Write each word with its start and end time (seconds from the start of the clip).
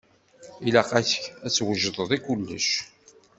Ilaq-ak 0.67 1.11
ad 1.45 1.51
twejdeḍ 1.55 2.09
i 2.17 2.19
kullec. 2.25 2.69